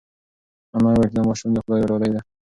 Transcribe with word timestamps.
انا 0.75 0.87
وویل 0.89 1.09
چې 1.11 1.15
دا 1.17 1.21
ماشوم 1.29 1.49
د 1.53 1.57
خدای 1.63 1.77
یوه 1.79 1.89
ډالۍ 1.91 2.09
ده. 2.15 2.21